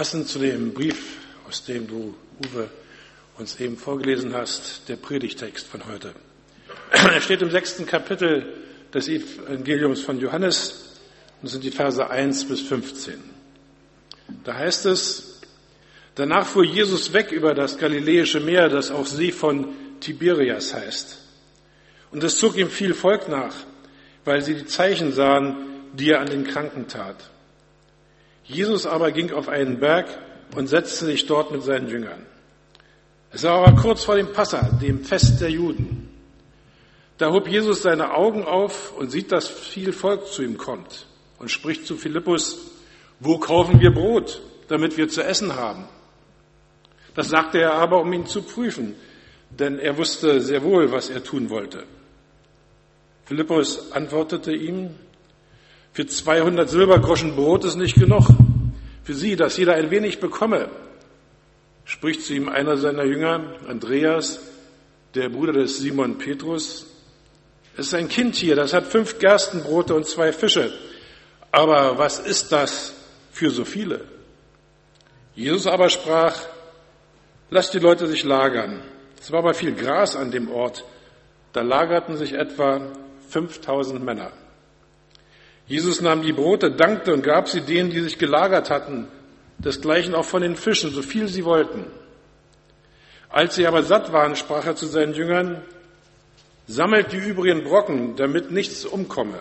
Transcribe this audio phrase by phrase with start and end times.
[0.00, 2.70] Passend zu dem Brief, aus dem du, Uwe,
[3.36, 6.14] uns eben vorgelesen hast, der Predigtext von heute.
[6.90, 8.50] Er steht im sechsten Kapitel
[8.94, 10.96] des Evangeliums von Johannes
[11.42, 13.18] und sind die Verse 1 bis 15.
[14.42, 15.42] Da heißt es,
[16.14, 19.68] danach fuhr Jesus weg über das Galiläische Meer, das auch See von
[20.00, 21.18] Tiberias heißt.
[22.10, 23.54] Und es zog ihm viel Volk nach,
[24.24, 25.56] weil sie die Zeichen sahen,
[25.92, 27.16] die er an den Kranken tat.
[28.50, 30.06] Jesus aber ging auf einen Berg
[30.56, 32.26] und setzte sich dort mit seinen Jüngern.
[33.32, 36.08] Es war aber kurz vor dem Passa, dem Fest der Juden.
[37.18, 41.06] Da hob Jesus seine Augen auf und sieht, dass viel Volk zu ihm kommt
[41.38, 42.72] und spricht zu Philippus,
[43.20, 45.84] wo kaufen wir Brot, damit wir zu essen haben?
[47.14, 48.94] Das sagte er aber, um ihn zu prüfen,
[49.50, 51.84] denn er wusste sehr wohl, was er tun wollte.
[53.26, 54.94] Philippus antwortete ihm,
[55.92, 58.28] für 200 Silbergroschen Brot ist nicht genug.
[59.02, 60.68] Für sie, dass jeder ein wenig bekomme.
[61.84, 64.40] Spricht zu ihm einer seiner Jünger, Andreas,
[65.14, 66.86] der Bruder des Simon Petrus.
[67.76, 70.72] Es ist ein Kind hier, das hat fünf Gerstenbrote und zwei Fische.
[71.50, 72.94] Aber was ist das
[73.32, 74.02] für so viele?
[75.34, 76.36] Jesus aber sprach,
[77.50, 78.82] lasst die Leute sich lagern.
[79.20, 80.84] Es war aber viel Gras an dem Ort.
[81.52, 82.80] Da lagerten sich etwa
[83.30, 84.30] 5000 Männer.
[85.70, 89.06] Jesus nahm die Brote, dankte und gab sie denen, die sich gelagert hatten,
[89.58, 91.86] desgleichen auch von den Fischen, so viel sie wollten.
[93.28, 95.62] Als sie aber satt waren, sprach er zu seinen Jüngern,
[96.66, 99.38] sammelt die übrigen Brocken, damit nichts umkomme.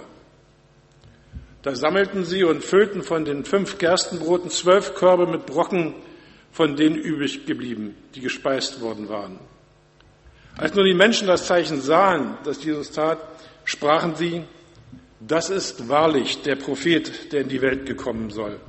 [1.64, 5.96] Da sammelten sie und füllten von den fünf Gerstenbroten zwölf Körbe mit Brocken,
[6.52, 9.40] von denen übrig geblieben, die gespeist worden waren.
[10.58, 13.18] Als nur die Menschen das Zeichen sahen, das Jesus tat,
[13.66, 14.44] sprachen sie,
[15.20, 18.60] das ist wahrlich der Prophet, der in die Welt gekommen soll,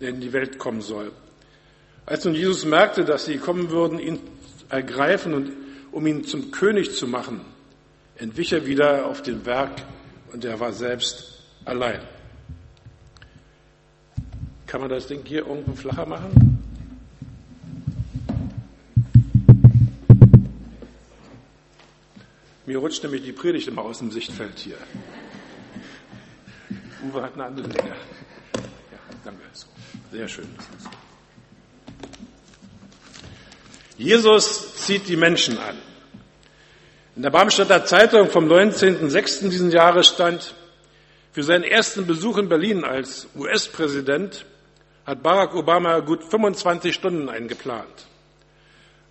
[0.00, 1.12] der in die Welt kommen soll.
[2.04, 4.20] Als nun Jesus merkte, dass sie kommen würden, ihn
[4.68, 5.52] ergreifen und
[5.90, 7.40] um ihn zum König zu machen,
[8.16, 9.70] entwich er wieder auf den Berg
[10.32, 12.00] und er war selbst allein.
[14.66, 16.62] Kann man das Ding hier irgendwo flacher machen?
[22.66, 24.76] Mir rutscht nämlich die Predigt immer aus dem Sichtfeld hier.
[27.10, 27.90] Uwe hat eine andere Länge.
[27.90, 29.42] Ja, danke.
[30.10, 30.48] Sehr schön.
[33.98, 35.76] Jesus zieht die Menschen an.
[37.16, 39.48] In der Barmstadter Zeitung vom 19.06.
[39.48, 40.54] diesen Jahres stand,
[41.32, 44.44] für seinen ersten Besuch in Berlin als US-Präsident
[45.06, 48.06] hat Barack Obama gut 25 Stunden eingeplant.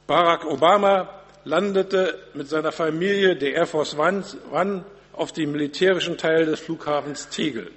[0.07, 1.09] Barack Obama
[1.45, 7.71] landete mit seiner Familie der Air Force One auf dem militärischen Teil des Flughafens Tegel.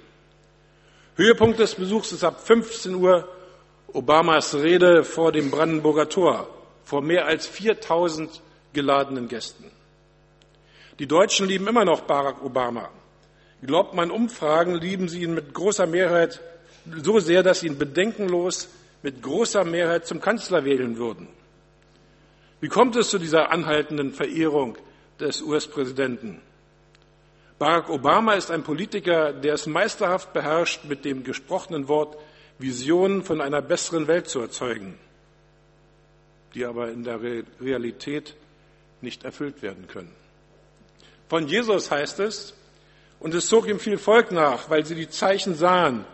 [1.19, 3.27] Höhepunkt des Besuchs ist ab 15 Uhr
[3.91, 6.47] Obamas Rede vor dem Brandenburger Tor
[6.85, 8.41] vor mehr als 4000
[8.71, 9.69] geladenen Gästen.
[10.97, 12.89] Die Deutschen lieben immer noch Barack Obama.
[13.61, 16.39] Glaubt man Umfragen, lieben sie ihn mit großer Mehrheit
[17.03, 18.69] so sehr, dass sie ihn bedenkenlos
[19.03, 21.27] mit großer Mehrheit zum Kanzler wählen würden.
[22.61, 24.77] Wie kommt es zu dieser anhaltenden Verehrung
[25.19, 26.41] des US-Präsidenten?
[27.59, 32.17] Barack Obama ist ein Politiker, der es meisterhaft beherrscht, mit dem gesprochenen Wort
[32.57, 34.97] Visionen von einer besseren Welt zu erzeugen,
[36.55, 37.19] die aber in der
[37.59, 38.35] Realität
[39.01, 40.13] nicht erfüllt werden können.
[41.27, 42.53] Von Jesus heißt es,
[43.19, 46.05] und es zog ihm viel Volk nach, weil sie die Zeichen sahen,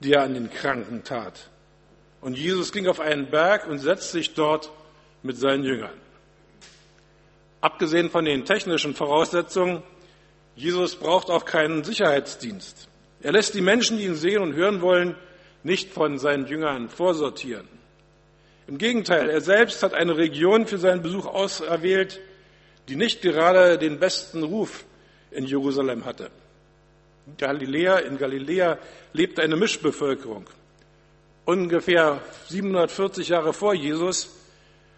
[0.00, 1.50] die er an den Kranken tat.
[2.22, 4.70] Und Jesus ging auf einen Berg und setzte sich dort
[5.22, 5.92] mit seinen Jüngern.
[7.60, 9.82] Abgesehen von den technischen Voraussetzungen,
[10.58, 12.88] Jesus braucht auch keinen Sicherheitsdienst.
[13.22, 15.14] Er lässt die Menschen, die ihn sehen und hören wollen,
[15.62, 17.68] nicht von seinen Jüngern vorsortieren.
[18.66, 22.20] Im Gegenteil, er selbst hat eine Region für seinen Besuch auserwählt,
[22.88, 24.84] die nicht gerade den besten Ruf
[25.30, 26.28] in Jerusalem hatte.
[27.36, 28.78] Galiläa, in Galiläa
[29.12, 30.50] lebte eine Mischbevölkerung.
[31.44, 34.36] Ungefähr 740 Jahre vor Jesus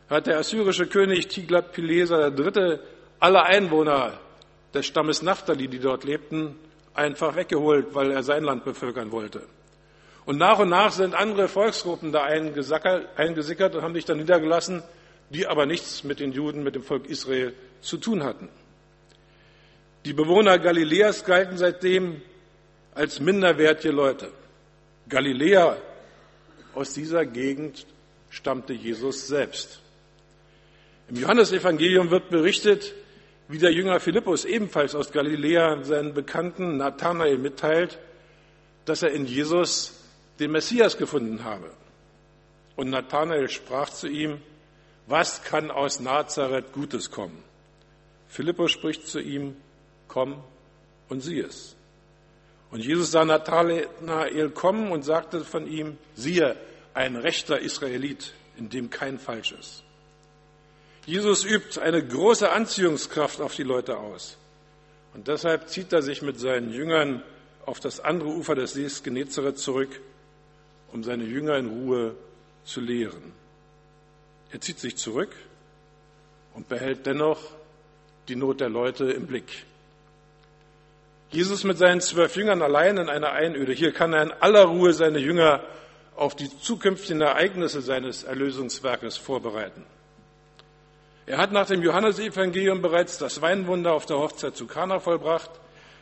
[0.09, 2.79] hat der assyrische König Tiglat-Pileser III.
[3.19, 4.19] alle Einwohner
[4.75, 6.57] des Stammes Naphtali, die dort lebten,
[6.95, 9.43] einfach weggeholt, weil er sein Land bevölkern wollte.
[10.27, 14.83] Und nach und nach sind andere Volksgruppen da eingesickert und haben sich dann niedergelassen,
[15.31, 18.49] die aber nichts mit den Juden, mit dem Volk Israel zu tun hatten.
[20.05, 22.23] Die Bewohner Galiläas galten seitdem
[22.95, 24.31] als minderwertige Leute.
[25.09, 25.77] Galiläa,
[26.75, 27.87] aus dieser Gegend
[28.31, 29.81] stammte Jesus selbst.
[31.09, 32.95] Im Johannesevangelium wird berichtet,
[33.51, 37.99] wie der Jünger Philippus ebenfalls aus Galiläa seinen Bekannten Nathanael mitteilt,
[38.85, 40.05] dass er in Jesus
[40.39, 41.69] den Messias gefunden habe.
[42.77, 44.41] Und Nathanael sprach zu ihm,
[45.09, 47.43] was kann aus Nazareth Gutes kommen?
[48.29, 49.57] Philippus spricht zu ihm,
[50.07, 50.45] komm
[51.09, 51.75] und sieh es.
[52.71, 56.57] Und Jesus sah Nathanael kommen und sagte von ihm, siehe,
[56.95, 59.83] ein rechter Israelit, in dem kein Falsch ist.
[61.11, 64.39] Jesus übt eine große Anziehungskraft auf die Leute aus.
[65.13, 67.25] Und deshalb zieht er sich mit seinen Jüngern
[67.67, 69.89] auf das andere Ufer des Sees Genezareth zurück,
[70.93, 72.15] um seine Jünger in Ruhe
[72.65, 73.33] zu lehren.
[74.53, 75.35] Er zieht sich zurück
[76.55, 77.41] und behält dennoch
[78.29, 79.65] die Not der Leute im Blick.
[81.31, 83.73] Jesus mit seinen zwölf Jüngern allein in einer Einöde.
[83.73, 85.65] Hier kann er in aller Ruhe seine Jünger
[86.15, 89.85] auf die zukünftigen Ereignisse seines Erlösungswerkes vorbereiten.
[91.31, 95.53] Er hat nach dem Johannesevangelium bereits das Weinwunder auf der Hochzeit zu Kana vollbracht,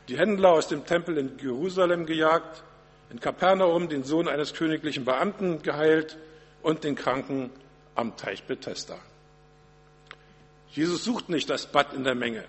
[0.08, 2.62] die Händler aus dem Tempel in Jerusalem gejagt,
[3.10, 6.16] in Kapernaum den Sohn eines königlichen Beamten geheilt
[6.62, 7.50] und den Kranken
[7.94, 8.96] am Teich Bethesda.
[10.70, 12.44] Jesus sucht nicht das Bad in der Menge.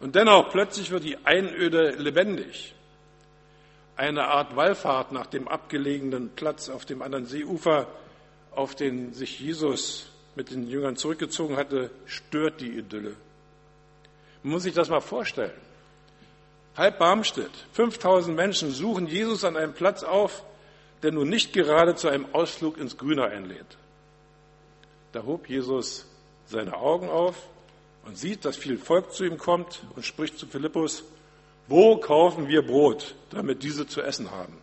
[0.00, 2.74] Und dennoch plötzlich wird die Einöde lebendig.
[3.96, 7.86] Eine Art Wallfahrt nach dem abgelegenen Platz auf dem anderen Seeufer,
[8.50, 13.16] auf den sich Jesus mit den Jüngern zurückgezogen hatte, stört die Idylle.
[14.42, 15.52] Man muss sich das mal vorstellen.
[16.76, 20.42] Halb Barmstedt, 5000 Menschen suchen Jesus an einem Platz auf,
[21.02, 23.76] der nun nicht gerade zu einem Ausflug ins Grüne einlädt.
[25.12, 26.06] Da hob Jesus
[26.46, 27.36] seine Augen auf
[28.06, 31.04] und sieht, dass viel Volk zu ihm kommt und spricht zu Philippus,
[31.68, 34.56] wo kaufen wir Brot, damit diese zu essen haben?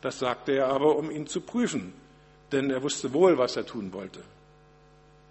[0.00, 1.92] Das sagte er aber, um ihn zu prüfen,
[2.52, 4.20] denn er wusste wohl, was er tun wollte.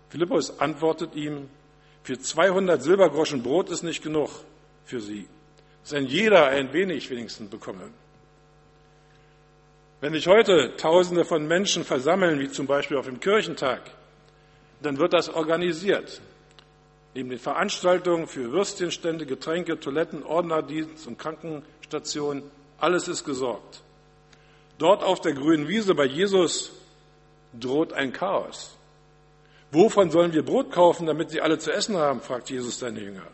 [0.09, 1.49] Philippus antwortet ihm,
[2.03, 4.29] für 200 Silbergroschen Brot ist nicht genug
[4.85, 5.27] für sie,
[5.89, 7.89] wenn jeder ein wenig wenigstens bekomme.
[10.01, 13.81] Wenn sich heute Tausende von Menschen versammeln, wie zum Beispiel auf dem Kirchentag,
[14.81, 16.21] dann wird das organisiert.
[17.15, 22.43] Neben den Veranstaltungen für Würstchenstände, Getränke, Toiletten, Ordnerdienst und Krankenstationen,
[22.77, 23.81] alles ist gesorgt.
[24.77, 26.73] Dort auf der grünen Wiese bei Jesus
[27.59, 28.74] droht ein Chaos.
[29.75, 32.21] Wovon sollen wir Brot kaufen, damit sie alle zu essen haben?
[32.21, 33.27] fragt Jesus seine Jünger.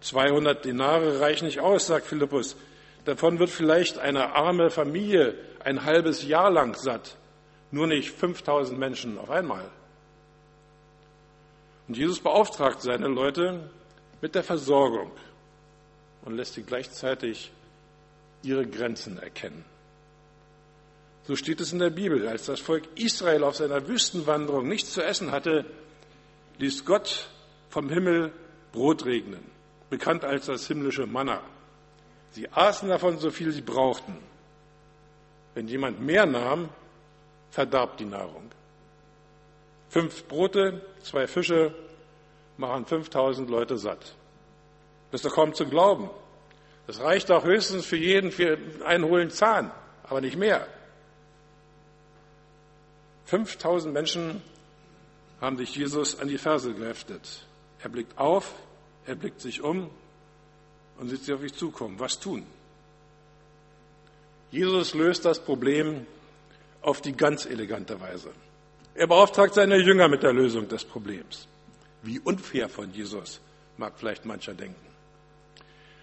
[0.00, 2.56] 200 Denare reichen nicht aus, sagt Philippus.
[3.04, 7.18] Davon wird vielleicht eine arme Familie ein halbes Jahr lang satt,
[7.70, 9.68] nur nicht 5000 Menschen auf einmal.
[11.86, 13.68] Und Jesus beauftragt seine Leute
[14.22, 15.10] mit der Versorgung
[16.24, 17.52] und lässt sie gleichzeitig
[18.42, 19.66] ihre Grenzen erkennen.
[21.24, 22.26] So steht es in der Bibel.
[22.26, 25.64] Als das Volk Israel auf seiner Wüstenwanderung nichts zu essen hatte,
[26.58, 27.28] ließ Gott
[27.70, 28.32] vom Himmel
[28.72, 29.44] Brot regnen,
[29.90, 31.40] bekannt als das himmlische Manna.
[32.32, 34.16] Sie aßen davon so viel sie brauchten.
[35.54, 36.70] Wenn jemand mehr nahm,
[37.50, 38.50] verdarb die Nahrung.
[39.90, 41.74] Fünf Brote, zwei Fische
[42.56, 44.14] machen 5000 Leute satt.
[45.10, 46.08] Das ist doch kaum zu glauben.
[46.86, 49.70] Das reicht auch höchstens für jeden für einen hohlen Zahn,
[50.04, 50.66] aber nicht mehr.
[53.32, 54.42] 5000 Menschen
[55.40, 57.46] haben sich Jesus an die Ferse geheftet.
[57.82, 58.52] Er blickt auf,
[59.06, 59.88] er blickt sich um
[60.98, 61.98] und sieht sie auf sich zukommen.
[61.98, 62.44] Was tun?
[64.50, 66.06] Jesus löst das Problem
[66.82, 68.32] auf die ganz elegante Weise.
[68.94, 71.48] Er beauftragt seine Jünger mit der Lösung des Problems.
[72.02, 73.40] Wie unfair von Jesus,
[73.78, 74.86] mag vielleicht mancher denken.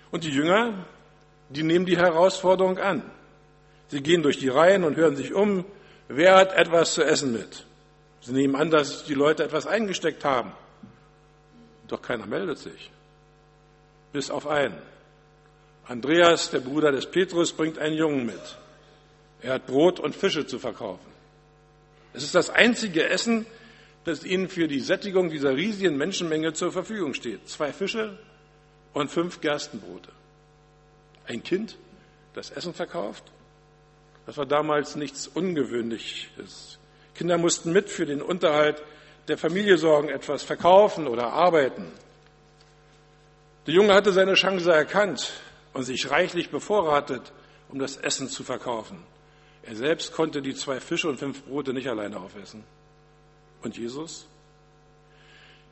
[0.10, 0.84] Und die Jünger,
[1.50, 3.04] die nehmen die Herausforderung an.
[3.90, 5.64] Sie gehen durch die Reihen und hören sich um,
[6.10, 7.66] wer hat etwas zu essen mit.
[8.22, 10.52] Sie nehmen an, dass die Leute etwas eingesteckt haben.
[11.88, 12.92] Doch keiner meldet sich.
[14.12, 14.78] Bis auf einen.
[15.86, 18.58] Andreas, der Bruder des Petrus, bringt einen Jungen mit.
[19.42, 21.10] Er hat Brot und Fische zu verkaufen.
[22.14, 23.46] Es ist das einzige Essen,
[24.04, 27.48] das ihnen für die Sättigung dieser riesigen Menschenmenge zur Verfügung steht.
[27.48, 28.18] Zwei Fische
[28.94, 30.12] und fünf Gerstenbrote.
[31.28, 31.78] Ein Kind,
[32.34, 33.24] das Essen verkauft,
[34.30, 36.78] das war damals nichts Ungewöhnliches.
[37.16, 38.80] Kinder mussten mit für den Unterhalt
[39.28, 41.92] der Familie sorgen, etwas verkaufen oder arbeiten.
[43.66, 45.34] Der Junge hatte seine Chance erkannt
[45.74, 47.34] und sich reichlich bevorratet,
[47.70, 49.04] um das Essen zu verkaufen.
[49.64, 52.64] Er selbst konnte die zwei Fische und fünf Brote nicht alleine aufessen.
[53.64, 54.28] Und Jesus?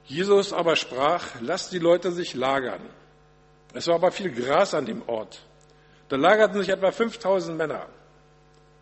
[0.06, 2.82] Jesus aber sprach, lasst die Leute sich lagern.
[3.76, 5.44] Es war aber viel Gras an dem Ort.
[6.10, 7.86] Da lagerten sich etwa 5000 Männer.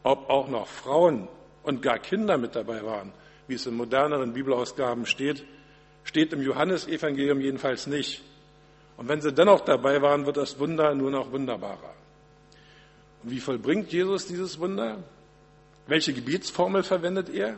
[0.05, 1.27] Ob auch noch Frauen
[1.63, 3.11] und gar Kinder mit dabei waren,
[3.47, 5.43] wie es in moderneren Bibelausgaben steht,
[6.03, 8.21] steht im Johannesevangelium jedenfalls nicht.
[8.97, 11.95] Und wenn sie dennoch dabei waren, wird das Wunder nur noch wunderbarer.
[13.23, 15.03] Und wie vollbringt Jesus dieses Wunder?
[15.87, 17.57] Welche Gebetsformel verwendet er?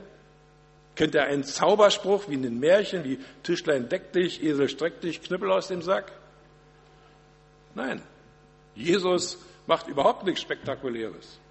[0.96, 5.22] Kennt er einen Zauberspruch wie in den Märchen, wie Tischlein deck dich, Esel streck dich,
[5.22, 6.14] Knüppel aus dem Sack?
[7.76, 8.02] Nein,
[8.74, 9.38] Jesus
[9.68, 11.42] macht überhaupt nichts Spektakuläres.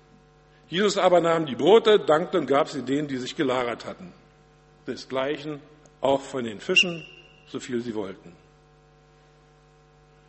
[0.69, 4.13] Jesus aber nahm die Brote, dankte und gab sie denen, die sich gelagert hatten.
[4.87, 5.61] Desgleichen
[6.01, 7.05] auch von den Fischen,
[7.47, 8.33] so viel sie wollten.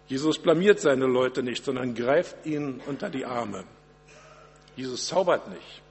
[0.08, 3.66] Jesus blamiert seine Leute nicht, sondern greift ihnen unter die Arme.
[4.76, 5.82] Jesus zaubert nicht.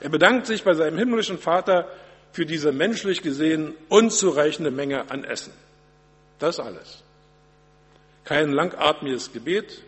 [0.00, 1.88] Er bedankt sich bei seinem himmlischen Vater
[2.32, 5.52] für diese menschlich gesehen unzureichende Menge an Essen.
[6.38, 7.02] Das alles.
[8.24, 9.82] Kein langatmiges Gebet,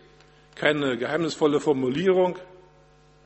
[0.55, 2.37] keine geheimnisvolle Formulierung,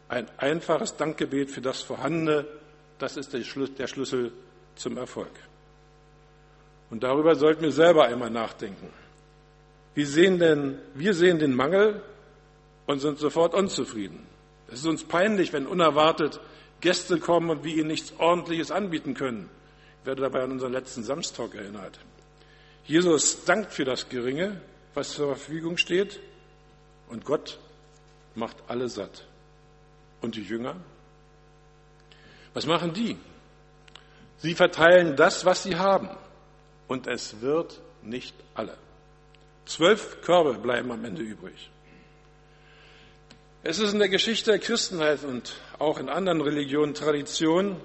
[0.09, 2.45] ein einfaches Dankgebet für das Vorhandene,
[2.99, 4.31] das ist der Schlüssel
[4.75, 5.31] zum Erfolg.
[6.89, 8.89] Und darüber sollten wir selber einmal nachdenken.
[9.93, 12.01] Wir sehen, denn, wir sehen den Mangel
[12.85, 14.25] und sind sofort unzufrieden.
[14.67, 16.39] Es ist uns peinlich, wenn unerwartet
[16.81, 19.49] Gäste kommen und wir ihnen nichts Ordentliches anbieten können.
[20.01, 21.99] Ich werde dabei an unseren letzten Samstag erinnert.
[22.85, 24.61] Jesus dankt für das Geringe,
[24.93, 26.19] was zur Verfügung steht,
[27.09, 27.59] und Gott
[28.35, 29.26] macht alle satt.
[30.27, 30.75] Und die Jünger?
[32.53, 33.15] Was machen die?
[34.39, 36.09] Sie verteilen das, was sie haben.
[36.89, 38.77] Und es wird nicht alle.
[39.65, 41.69] Zwölf Körbe bleiben am Ende übrig.
[43.63, 47.77] Es ist in der Geschichte der Christenheit und auch in anderen Religionen Tradition,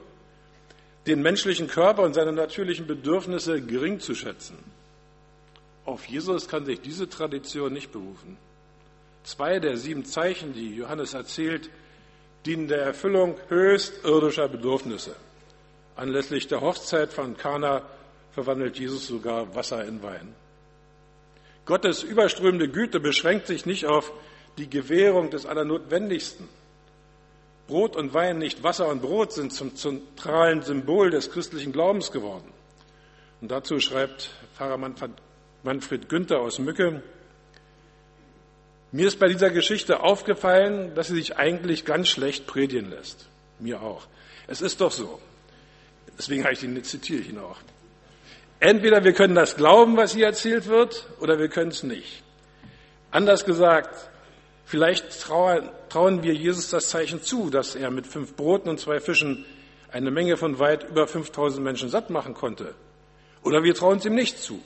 [1.06, 4.58] den menschlichen Körper und seine natürlichen Bedürfnisse gering zu schätzen.
[5.84, 8.37] Auf Jesus kann sich diese Tradition nicht berufen.
[9.22, 11.70] Zwei der sieben Zeichen, die Johannes erzählt,
[12.46, 15.14] dienen der Erfüllung höchst irdischer Bedürfnisse.
[15.96, 17.82] Anlässlich der Hochzeit von Kana
[18.32, 20.34] verwandelt Jesus sogar Wasser in Wein.
[21.64, 24.12] Gottes überströmende Güte beschränkt sich nicht auf
[24.58, 26.49] die Gewährung des Allernotwendigsten.
[27.68, 32.52] Brot und Wein, nicht Wasser und Brot, sind zum zentralen Symbol des christlichen Glaubens geworden.
[33.40, 34.78] Und dazu schreibt Pfarrer
[35.62, 37.02] Manfred Günther aus Mücke,
[38.92, 43.26] mir ist bei dieser Geschichte aufgefallen, dass sie sich eigentlich ganz schlecht predigen lässt.
[43.58, 44.06] Mir auch.
[44.46, 45.18] Es ist doch so.
[46.18, 47.56] Deswegen habe ich ihn, zitiere ich ihn auch.
[48.61, 52.22] Entweder wir können das glauben, was hier erzählt wird, oder wir können es nicht.
[53.11, 54.11] Anders gesagt,
[54.66, 59.44] vielleicht trauen wir Jesus das Zeichen zu, dass er mit fünf Broten und zwei Fischen
[59.90, 62.75] eine Menge von weit über 5000 Menschen satt machen konnte.
[63.42, 64.62] Oder wir trauen es ihm nicht zu.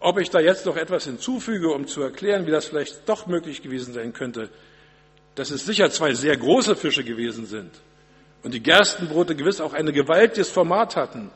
[0.00, 3.62] Ob ich da jetzt noch etwas hinzufüge, um zu erklären, wie das vielleicht doch möglich
[3.62, 4.50] gewesen sein könnte,
[5.34, 7.70] dass es sicher zwei sehr große Fische gewesen sind
[8.42, 11.30] und die Gerstenbrote gewiss auch ein gewaltiges Format hatten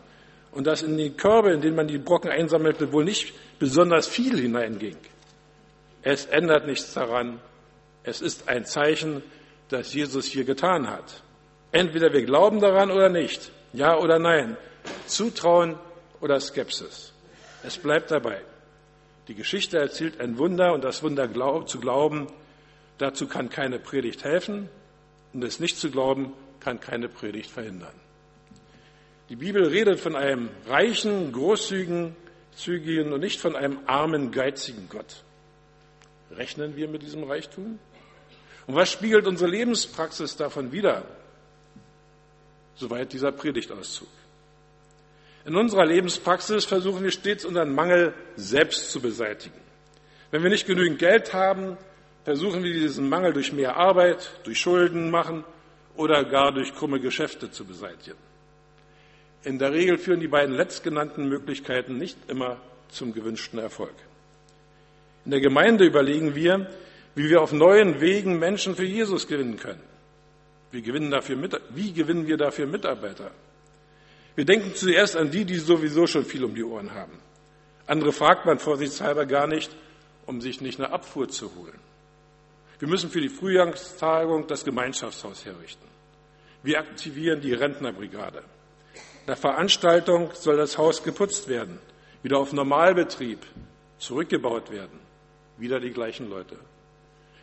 [0.52, 4.38] und dass in die Körbe, in denen man die Brocken einsammelte, wohl nicht besonders viel
[4.38, 4.96] hineinging.
[6.02, 7.40] Es ändert nichts daran.
[8.02, 9.22] Es ist ein Zeichen,
[9.68, 11.22] das Jesus hier getan hat.
[11.72, 13.50] Entweder wir glauben daran oder nicht.
[13.72, 14.56] Ja oder nein.
[15.06, 15.76] Zutrauen
[16.20, 17.12] oder Skepsis.
[17.62, 18.40] Es bleibt dabei.
[19.28, 21.28] Die Geschichte erzählt ein Wunder und das Wunder
[21.66, 22.28] zu glauben,
[22.98, 24.68] dazu kann keine Predigt helfen
[25.32, 27.94] und es nicht zu glauben, kann keine Predigt verhindern.
[29.28, 32.16] Die Bibel redet von einem reichen, großzügigen,
[32.56, 35.22] zügigen und nicht von einem armen, geizigen Gott.
[36.30, 37.78] Rechnen wir mit diesem Reichtum?
[38.66, 41.04] Und was spiegelt unsere Lebenspraxis davon wider?
[42.74, 44.08] Soweit dieser Predigtauszug.
[45.44, 49.58] In unserer Lebenspraxis versuchen wir stets unseren Mangel selbst zu beseitigen.
[50.30, 51.78] Wenn wir nicht genügend Geld haben,
[52.24, 55.44] versuchen wir diesen Mangel durch mehr Arbeit, durch Schulden machen
[55.96, 58.18] oder gar durch krumme Geschäfte zu beseitigen.
[59.44, 63.94] In der Regel führen die beiden letztgenannten Möglichkeiten nicht immer zum gewünschten Erfolg.
[65.24, 66.68] In der Gemeinde überlegen wir,
[67.14, 69.82] wie wir auf neuen Wegen Menschen für Jesus gewinnen können.
[70.70, 71.38] Wie gewinnen, dafür,
[71.70, 73.30] wie gewinnen wir dafür Mitarbeiter?
[74.38, 77.18] Wir denken zuerst an die, die sowieso schon viel um die Ohren haben.
[77.88, 79.68] Andere fragt man vorsichtshalber gar nicht,
[80.26, 81.80] um sich nicht eine Abfuhr zu holen.
[82.78, 85.84] Wir müssen für die Frühjahrstagung das Gemeinschaftshaus herrichten.
[86.62, 88.44] Wir aktivieren die Rentnerbrigade.
[89.26, 91.80] Nach Veranstaltung soll das Haus geputzt werden,
[92.22, 93.40] wieder auf Normalbetrieb
[93.98, 95.00] zurückgebaut werden.
[95.56, 96.54] Wieder die gleichen Leute.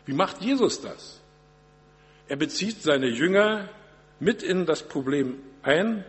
[0.06, 1.20] Wie macht Jesus das?
[2.26, 3.68] Er bezieht seine Jünger
[4.18, 6.06] mit in das Problem ein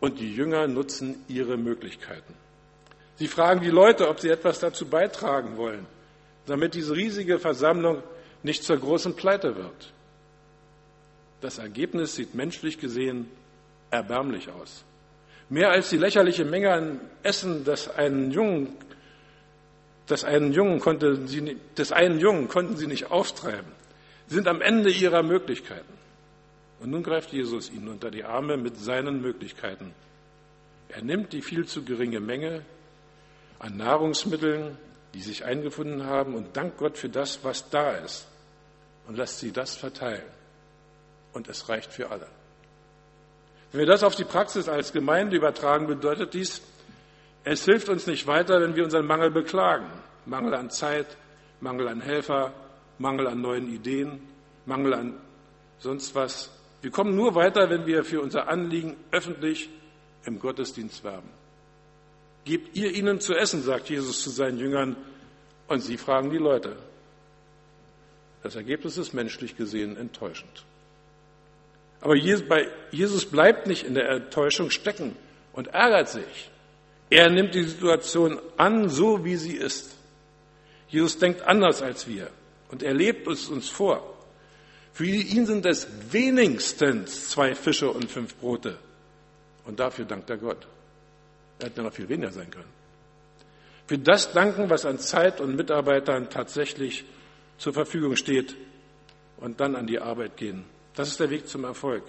[0.00, 2.34] und die Jünger nutzen ihre Möglichkeiten.
[3.16, 5.86] Sie fragen die Leute, ob sie etwas dazu beitragen wollen,
[6.46, 8.02] damit diese riesige Versammlung
[8.42, 9.92] nicht zur großen Pleite wird.
[11.40, 13.28] Das Ergebnis sieht menschlich gesehen
[13.90, 14.84] erbärmlich aus.
[15.48, 18.76] Mehr als die lächerliche Menge an Essen, das einen Jungen,
[20.06, 23.72] das einen Jungen konnte sie, des einen Jungen konnten sie nicht auftreiben.
[24.26, 25.92] Sie sind am Ende ihrer Möglichkeiten.
[26.80, 29.92] Und nun greift Jesus ihnen unter die Arme mit seinen Möglichkeiten.
[30.88, 32.62] Er nimmt die viel zu geringe Menge
[33.58, 34.78] an Nahrungsmitteln,
[35.14, 38.28] die sich eingefunden haben, und dankt Gott für das, was da ist,
[39.06, 40.22] und lässt sie das verteilen.
[41.32, 42.28] Und es reicht für alle.
[43.72, 46.62] Wenn wir das auf die Praxis als Gemeinde übertragen, bedeutet dies,
[47.44, 49.86] es hilft uns nicht weiter, wenn wir unseren Mangel beklagen.
[50.26, 51.16] Mangel an Zeit,
[51.60, 52.52] Mangel an Helfer,
[52.98, 54.20] Mangel an neuen Ideen,
[54.66, 55.14] Mangel an
[55.78, 56.50] sonst was.
[56.80, 59.68] Wir kommen nur weiter, wenn wir für unser Anliegen öffentlich
[60.24, 61.28] im Gottesdienst werben.
[62.44, 64.96] Gebt ihr ihnen zu essen, sagt Jesus zu seinen Jüngern,
[65.66, 66.76] und sie fragen die Leute.
[68.42, 70.64] Das Ergebnis ist menschlich gesehen enttäuschend.
[72.00, 75.16] Aber Jesus bleibt nicht in der Enttäuschung stecken
[75.52, 76.50] und ärgert sich.
[77.10, 79.96] Er nimmt die Situation an, so wie sie ist.
[80.88, 82.30] Jesus denkt anders als wir
[82.70, 84.14] und er lebt es uns vor.
[84.98, 88.78] Für ihn sind es wenigstens zwei Fische und fünf Brote.
[89.64, 90.66] Und dafür dankt er Gott.
[91.60, 92.72] Er hätte noch viel weniger sein können.
[93.86, 97.04] Für das danken, was an Zeit und Mitarbeitern tatsächlich
[97.58, 98.56] zur Verfügung steht
[99.36, 100.64] und dann an die Arbeit gehen.
[100.96, 102.02] Das ist der Weg zum Erfolg.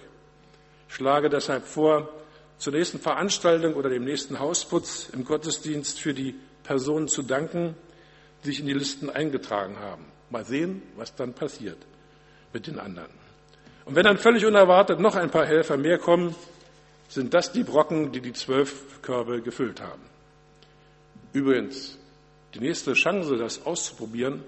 [0.88, 2.10] Ich schlage deshalb vor,
[2.58, 7.76] zur nächsten Veranstaltung oder dem nächsten Hausputz im Gottesdienst für die Personen zu danken,
[8.44, 10.06] die sich in die Listen eingetragen haben.
[10.32, 11.78] Mal sehen, was dann passiert
[12.54, 13.12] mit den anderen.
[13.86, 16.36] Und wenn dann völlig unerwartet noch ein paar Helfer mehr kommen,
[17.08, 20.04] sind das die Brocken, die die zwölf Körbe gefüllt haben.
[21.34, 21.98] Übrigens,
[22.54, 24.44] die nächste Chance, das auszuprobieren,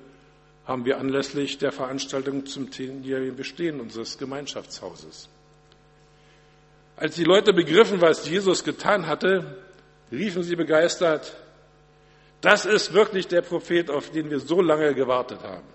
[0.65, 5.27] haben wir anlässlich der Veranstaltung zum zehnjährigen Bestehen unseres Gemeinschaftshauses.
[6.95, 9.57] Als die Leute begriffen, was Jesus getan hatte,
[10.11, 11.35] riefen sie begeistert,
[12.41, 15.67] das ist wirklich der Prophet, auf den wir so lange gewartet haben.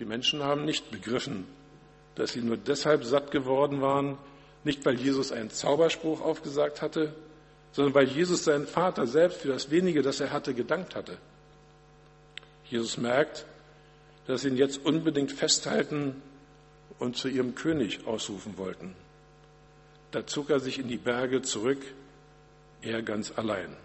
[0.00, 1.46] Die Menschen haben nicht begriffen,
[2.14, 4.16] dass sie nur deshalb satt geworden waren,
[4.64, 7.14] nicht weil Jesus einen Zauberspruch aufgesagt hatte,
[7.72, 11.18] sondern weil Jesus seinen Vater selbst für das wenige, das er hatte, gedankt hatte.
[12.64, 13.44] Jesus merkt,
[14.26, 16.22] dass sie ihn jetzt unbedingt festhalten
[16.98, 18.94] und zu ihrem König ausrufen wollten.
[20.12, 21.82] Da zog er sich in die Berge zurück,
[22.82, 23.76] er ganz allein.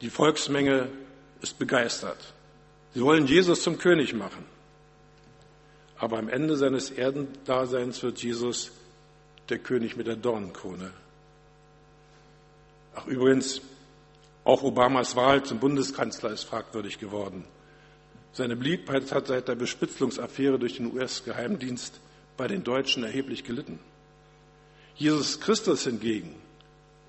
[0.00, 0.88] Die Volksmenge
[1.42, 2.34] ist begeistert.
[2.94, 4.44] Sie wollen Jesus zum König machen.
[5.98, 8.70] Aber am Ende seines Erdendaseins wird Jesus
[9.48, 10.92] der König mit der Dornenkrone.
[12.94, 13.60] Ach übrigens,
[14.44, 17.44] auch Obamas Wahl zum Bundeskanzler ist fragwürdig geworden.
[18.32, 22.00] Seine Beliebtheit hat seit der Bespitzelungsaffäre durch den US-Geheimdienst
[22.36, 23.78] bei den Deutschen erheblich gelitten.
[24.96, 26.34] Jesus Christus hingegen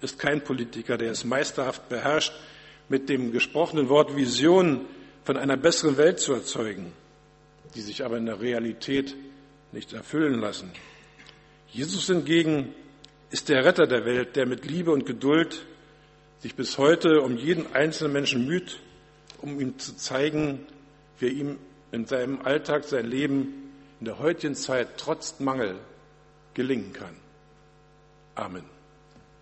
[0.02, 2.34] ist kein Politiker, der es meisterhaft beherrscht,
[2.90, 4.86] mit dem gesprochenen Wort Vision
[5.26, 6.94] von einer besseren Welt zu erzeugen,
[7.74, 9.16] die sich aber in der Realität
[9.72, 10.72] nicht erfüllen lassen.
[11.72, 12.74] Jesus hingegen
[13.32, 15.66] ist der Retter der Welt, der mit Liebe und Geduld
[16.40, 18.80] sich bis heute um jeden einzelnen Menschen müht,
[19.42, 20.66] um ihm zu zeigen,
[21.20, 21.58] wie er ihm
[21.92, 25.80] in seinem Alltag sein Leben in der heutigen Zeit trotz Mangel
[26.54, 27.16] gelingen kann.
[28.36, 28.75] Amen.